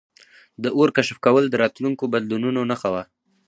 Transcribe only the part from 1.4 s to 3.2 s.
د راتلونکو بدلونونو نښه وه.